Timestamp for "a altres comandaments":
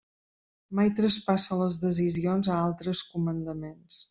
2.55-3.99